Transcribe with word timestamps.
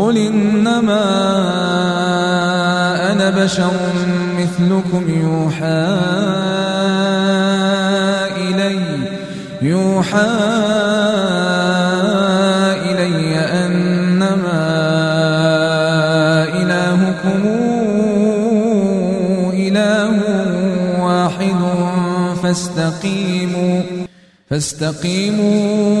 قل 0.00 0.16
إنما 0.16 1.04
أنا 3.12 3.30
بشر 3.30 3.70
مثلكم 4.38 5.04
يوحى 5.08 5.96
إلي 8.36 8.80
يوحى 9.62 10.30
إلي 12.88 13.38
أنما 13.38 14.64
إلهكم 16.62 17.42
إله 19.52 20.16
واحد 21.00 21.60
فاستقيموا 22.42 23.82
فاستقيموا 24.50 26.00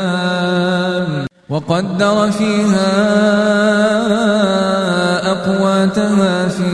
وقدر 1.51 2.31
فيها 2.31 2.91
أقواتها 5.31 6.47
في 6.47 6.71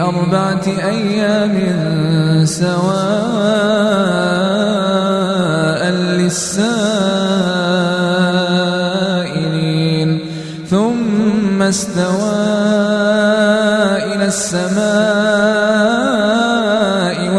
أربعة 0.00 0.62
أيام 0.66 1.56
سواء 2.44 3.10
للسائلين 9.50 10.20
ثم 10.70 11.62
استوى 11.62 12.40
إلى 14.14 14.26
السماء 14.26 15.59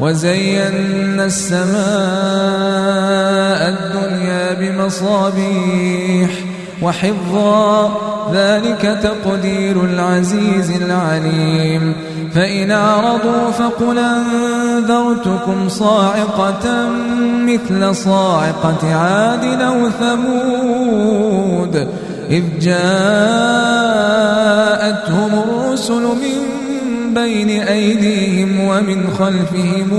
وزينا 0.00 1.24
السماء 1.24 1.72
الدنيا 3.68 4.52
بمصابيح 4.60 6.30
وحفظا 6.82 7.92
ذلك 8.34 8.98
تقدير 9.02 9.84
العزيز 9.84 10.70
العليم. 10.70 11.94
فإن 12.34 12.70
أعرضوا 12.70 13.50
فقل 13.50 13.98
أنذرتكم 13.98 15.68
صاعقة 15.68 16.88
مثل 17.46 17.94
صاعقة 17.94 18.94
عاد 18.94 19.44
أو 19.62 19.90
ثمود. 19.90 21.88
إذ 22.30 22.42
جاءتهم 22.60 22.82
الرسل 25.48 26.02
من 26.02 26.51
بين 27.14 27.50
أيديهم 27.50 28.60
ومن 28.60 29.10
خلفهم 29.18 29.90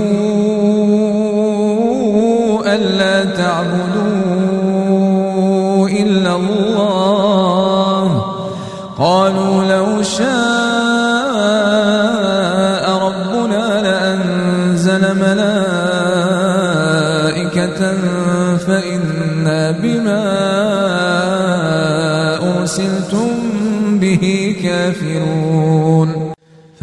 ألا 2.66 3.24
تعبدوا 3.24 3.84
إلا 5.88 6.36
الله. 6.36 8.08
قالوا 8.98 9.64
لو 9.64 10.02
شاء 10.02 10.24
ربنا 13.06 13.82
لأنزل 13.82 15.02
ملائكة 15.24 15.54
فإنا 18.66 19.70
بما 19.70 20.24
أرسلتم 22.58 23.28
به 24.00 24.56
كافرون. 24.62 25.53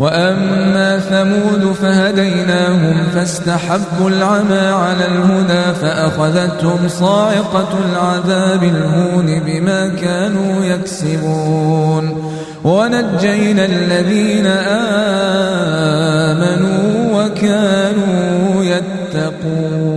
وأما 0.00 0.98
ثمود 0.98 1.72
فهديناهم 1.72 2.96
فاستحبوا 3.14 4.10
العمى 4.10 4.58
على 4.58 5.06
الهدى 5.06 5.74
فأخذتهم 5.80 6.88
صاعقة 6.88 7.68
العذاب 7.92 8.62
الهون 8.62 9.40
بما 9.46 9.88
كانوا 9.88 10.64
يكسبون. 10.64 12.24
ونجينا 12.64 13.64
الذين 13.64 14.46
آمنوا 16.36 17.24
وكانوا 17.24 18.64
يتقون. 18.64 19.94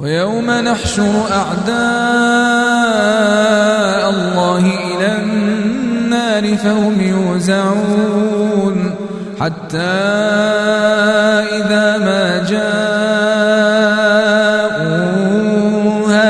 ويوم 0.00 0.50
نحشر 0.50 1.24
أعداء 1.30 1.76
الله 4.10 4.58
إلى 4.58 5.06
النار 5.22 5.45
فهم 6.42 7.00
يوزعون 7.00 8.94
حتى 9.40 9.78
إذا 11.56 11.98
ما 11.98 12.44
جاءوها 12.48 12.78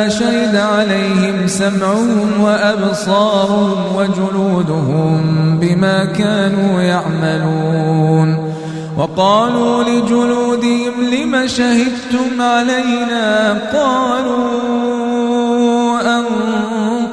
شهد 0.08 0.56
عليهم 0.56 1.46
سمعهم 1.46 2.40
وأبصارهم 2.40 3.96
وجلودهم 3.96 5.22
بما 5.60 6.04
كانوا 6.04 6.82
يعملون 6.82 8.56
وقالوا 8.96 9.84
لجلودهم 9.84 10.92
لم 11.12 11.46
شهدتم 11.46 12.40
علينا؟ 12.40 13.52
قالوا 13.72 15.05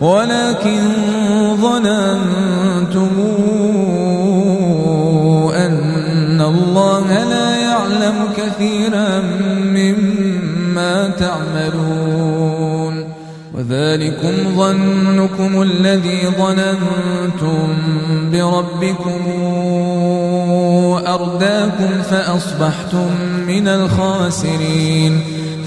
ولكن 0.00 0.80
ظننتم 1.62 3.10
أن 5.56 6.40
الله 6.40 7.24
لا 7.24 7.56
يعلم 7.56 8.14
كثيرا 8.36 9.20
مما 9.64 11.08
تعملون. 11.08 13.04
وذلكم 13.54 14.32
ظنكم 14.56 15.62
الذي 15.62 16.20
ظننتم 16.38 17.76
بربكم. 18.32 19.20
أرداكم 21.06 22.02
فأصبحتم 22.10 23.10
من 23.46 23.68
الخاسرين. 23.68 25.37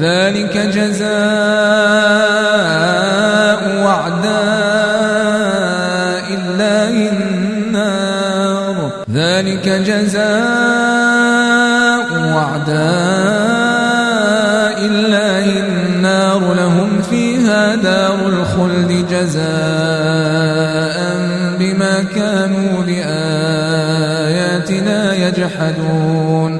ذلك 0.00 0.56
جزاء 0.56 1.10
وعداء 3.84 4.80
الله 6.40 6.94
النار. 7.12 8.74
ذلك 9.14 9.68
جزاء 9.68 10.30
وعداء 12.34 12.78
الله 14.86 15.46
النار. 15.66 16.42
لهم 16.54 17.02
فيها 17.10 17.74
دار 17.74 18.18
الخلد 18.26 19.06
جزاء 19.10 20.98
بما 21.58 22.04
كانوا 22.14 22.82
بآياتنا 22.86 23.38
يجحدون. 25.14 26.59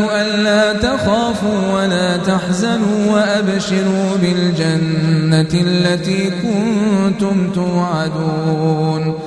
ألا 0.00 0.72
تخافوا 0.72 1.72
ولا 1.74 2.16
تحزنوا 2.16 3.12
وأبشروا 3.12 4.16
بالجنة 4.22 5.48
التي 5.54 6.30
كنتم 6.30 7.50
توعدون 7.54 9.18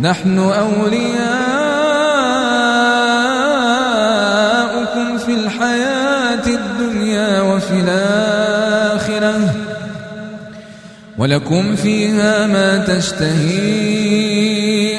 نحن 0.00 0.38
أولياؤكم 0.38 1.08
في 5.18 5.34
الحياة 5.34 6.46
الدنيا 6.46 7.40
وفي 7.40 7.80
الآخرة 7.80 9.54
ولكم 11.18 11.76
فيها 11.76 12.46
ما 12.46 12.78
تشتهي 12.78 14.18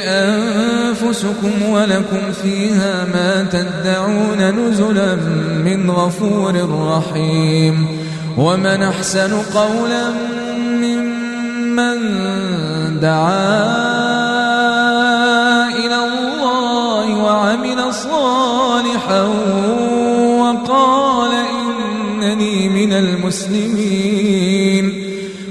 أنفسكم 0.08 0.89
ولكم 1.70 2.32
فيها 2.44 3.06
ما 3.14 3.48
تدعون 3.52 4.68
نزلا 4.68 5.16
من 5.66 5.92
غفور 5.92 6.70
رحيم. 6.88 7.88
ومن 8.38 8.84
أحسن 8.84 9.42
قولا 9.54 10.10
ممن 10.60 12.00
دعا 13.00 13.70
إلى 15.70 15.96
الله 15.96 17.18
وعمل 17.24 17.94
صالحا 17.94 19.22
وقال 20.40 21.32
إنني 22.22 22.70
من 22.70 22.94
المسلمين. 22.94 24.30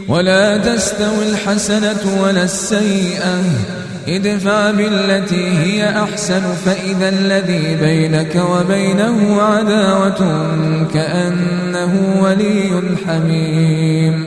ولا 0.09 0.57
تستوي 0.57 1.31
الحسنة 1.31 2.23
ولا 2.23 2.43
السيئة. 2.43 3.43
ادفع 4.09 4.71
بالتي 4.71 5.49
هي 5.49 5.91
أحسن 6.03 6.43
فإذا 6.65 7.09
الذي 7.09 7.77
بينك 7.81 8.43
وبينه 8.51 9.43
عداوة 9.43 10.47
كأنه 10.95 12.19
ولي 12.23 12.83
حميم. 13.07 14.27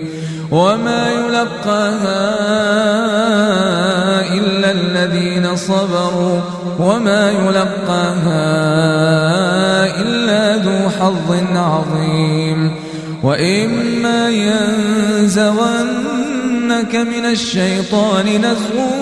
وما 0.51 1.11
يلقاها 1.11 2.29
إلا 4.33 4.71
الذين 4.71 5.55
صبروا. 5.55 6.39
وما 6.79 7.31
يلقاها 7.31 8.41
إلا 10.01 10.57
ذو 10.57 10.89
حظ 10.99 11.35
عظيم. 11.55 12.71
وإما 13.23 14.29
ينزغنك 14.29 15.65
من 16.95 17.25
الشيطان 17.25 18.25
نزغ 18.25 19.01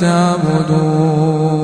تعبدون. 0.00 1.60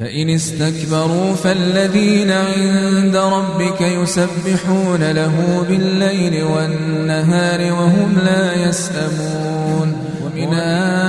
فإن 0.00 0.30
استكبروا 0.30 1.34
فالذين 1.34 2.30
عند 2.30 3.16
ربك 3.16 3.80
يسبحون 3.80 5.10
له 5.10 5.64
بالليل 5.68 6.44
والنهار 6.44 7.72
وهم 7.72 8.18
لا 8.24 8.68
يسأمون. 8.68 9.96
ومن 10.24 10.54
آياته 10.54 11.04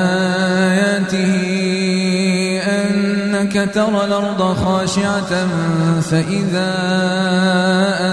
أنك 2.68 3.70
ترى 3.74 4.06
الأرض 4.06 4.42
خاشعة 4.54 5.48
فإذا 6.02 6.74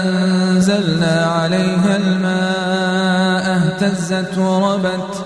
أنزلنا 0.03 1.25
عليها 1.25 1.97
الماء 1.97 3.45
اهتزت 3.57 4.37
وربت. 4.37 5.25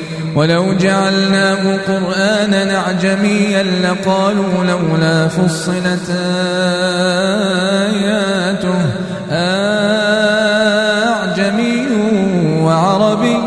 ولو 0.35 0.73
جعلناه 0.73 1.77
قرآنا 1.87 2.77
أعجميا 2.77 3.63
لقالوا 3.63 4.63
لولا 4.63 5.27
فصلت 5.27 6.09
آياته. 7.89 8.75
أعجمي 9.31 9.87
وعربي. 12.61 13.37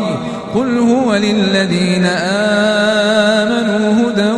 قل 0.55 0.77
هو 0.77 1.15
للذين 1.15 2.05
آمنوا 3.45 4.11
هدى 4.11 4.31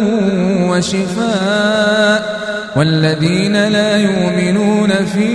وشفاء 0.70 2.38
والذين 2.76 3.68
لا 3.68 3.98
يؤمنون 3.98 4.90
في 4.90 5.28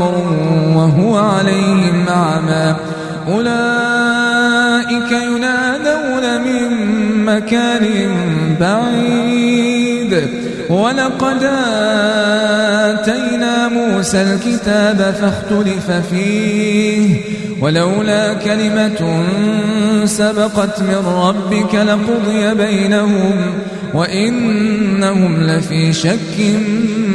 وقر 0.00 0.24
وهو 0.76 1.16
عليهم 1.16 2.08
أعمى. 2.08 2.76
أولئك 3.28 5.12
ينادون 5.12 6.42
من 6.42 6.70
مكان 7.24 8.08
بعيد. 8.60 10.28
ولقد 10.70 11.44
آتينا 12.84 13.68
موسى 13.68 14.22
الكتاب 14.22 15.14
فاختلف 15.20 15.90
فيه. 16.10 17.20
ولولا 17.60 18.34
كلمة 18.34 19.24
سبقت 20.04 20.82
من 20.82 21.06
ربك 21.06 21.74
لقضي 21.74 22.54
بينهم 22.54 23.34
وإنهم 23.94 25.42
لفي 25.42 25.92
شك 25.92 26.56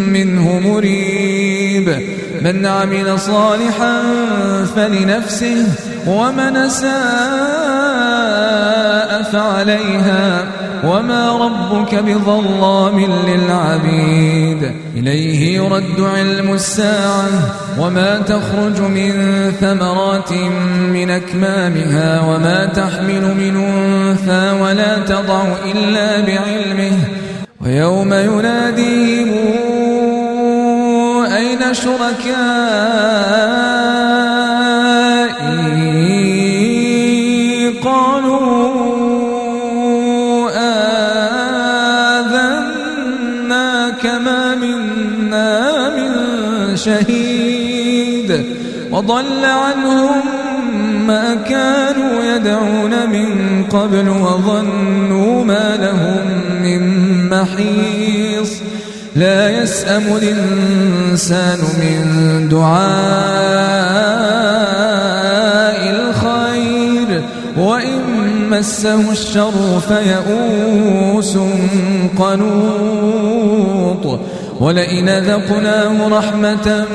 منه 0.08 0.60
مريب. 0.60 2.00
من 2.42 2.66
عمل 2.66 3.20
صالحا 3.20 4.02
فلنفسه 4.76 5.66
ومن 6.08 6.70
ساء 6.70 6.88
فعليها 9.32 10.46
وما 10.84 11.32
ربك 11.32 11.96
بظلام 11.96 13.00
للعبيد. 13.28 14.72
إليه 14.96 15.56
يرد 15.56 16.00
علم 16.00 16.54
الساعة 16.54 17.26
وما 17.80 18.18
تخرج 18.18 18.82
من 18.82 19.12
ثمرات 19.62 20.34
من 20.94 21.10
أكمامها 21.10 22.22
وما 22.22 22.66
تحمل 22.66 23.22
من 23.22 23.56
أنثى 23.58 24.52
ولا 24.62 25.00
تضع 25.00 25.44
إلا 25.76 26.22
بعلمه. 26.22 26.98
ويوم 27.62 28.14
يناديهم 28.14 29.57
شركائي 31.74 33.48
قالوا 37.84 38.48
آذنا 42.50 43.90
كما 43.90 44.56
منا 44.56 45.90
من 45.90 46.12
شهيد 46.76 48.46
وضل 48.92 49.46
عنهم 49.46 50.22
ما 51.08 51.36
كانوا 51.36 52.24
يدعون 52.36 53.10
من 53.10 53.64
قبل 53.64 54.10
وظنوا 54.10 55.46
ما 55.46 55.78
لهم 55.78 56.26
من 56.62 56.82
محيص 57.30 58.62
لا 59.18 59.50
يسأم 59.50 60.04
الإنسان 60.22 61.60
من 61.60 62.50
دعاء 62.50 62.78
الخير 65.90 67.24
وإن 67.58 68.02
مسه 68.50 69.12
الشر 69.12 69.82
فيئوس 69.88 71.38
قنوط. 72.18 74.20
ولئن 74.60 75.10
ذقناه 75.10 76.08
رحمة 76.08 76.86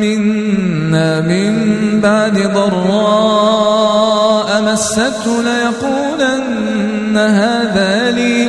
منا 0.00 1.20
من 1.20 1.54
بعد 2.00 2.38
ضراء 2.54 4.62
مسته 4.62 5.42
ليقولن 5.42 7.16
هذا 7.16 8.10
لي. 8.10 8.48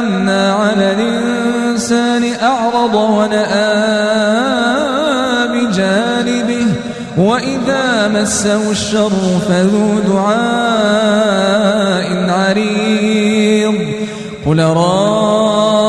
أنعمنا 0.00 0.52
على 0.52 0.92
الإنسان 0.92 2.24
أعرض 2.42 2.94
ونأى 2.94 3.50
بجانبه 5.48 6.66
وإذا 7.16 8.08
مسه 8.08 8.70
الشر 8.70 9.10
فذو 9.48 9.98
دعاء 10.08 11.30
عريض 12.30 13.74
قل 14.46 14.60
رأيتم 14.60 15.79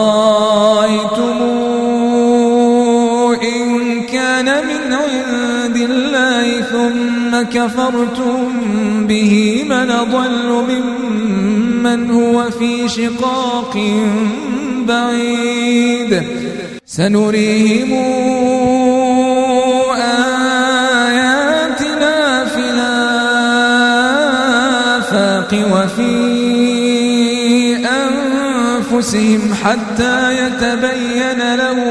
ثم 6.72 7.42
كفرتم 7.42 8.38
به 9.08 9.63
من 9.70 9.88
ضل 10.12 10.50
ممن 10.70 12.12
هو 12.12 12.51
في 12.51 12.90
شقاق 12.90 13.78
بعيد. 14.88 16.24
سنريهم 16.86 17.92
آياتنا 21.12 22.46
في 22.46 22.63
الآفاق 22.74 23.12
وفي 25.74 26.12
أنفسهم 27.86 29.42
حتى 29.63 30.18
يتبين 30.42 31.42
لهم 31.56 31.90